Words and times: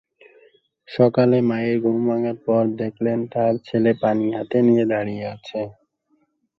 সকালে 0.89 1.37
মায়ের 1.49 1.77
ঘুম 1.83 1.97
ভাঙার 2.07 2.37
পর 2.45 2.63
দেখলেন 2.81 3.19
তার 3.33 3.53
ছেলে 3.67 3.91
পানি 4.01 4.25
হাতে 4.35 4.57
নিয়ে 4.67 4.85
দাড়িয়ে 4.91 5.25
আছে। 5.33 5.61